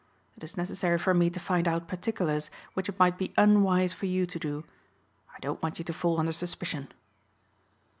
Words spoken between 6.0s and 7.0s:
under suspicion."